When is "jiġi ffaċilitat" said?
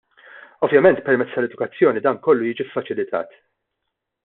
2.51-3.39